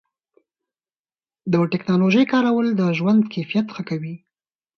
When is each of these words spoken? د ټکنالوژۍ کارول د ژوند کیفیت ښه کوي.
د 1.51 1.53
ټکنالوژۍ 1.71 2.25
کارول 2.33 2.67
د 2.79 2.81
ژوند 2.97 3.21
کیفیت 3.33 3.67
ښه 3.75 3.83
کوي. 3.89 4.15